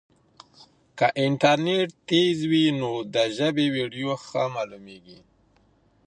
که 0.97 1.07
انټرنیټ 1.23 1.89
تېز 2.09 2.37
وي 2.51 2.65
نو 2.79 2.91
د 3.13 3.15
ژبې 3.37 3.65
ویډیو 3.75 4.11
ښه 4.25 4.43
معلومېږي. 4.55 5.19